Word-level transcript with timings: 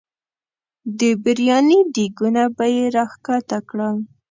د 0.99 1.01
برياني 1.23 1.79
دیګونه 1.95 2.43
به 2.55 2.65
یې 2.75 2.85
راښکته 2.95 3.59
کړل. 3.69 3.97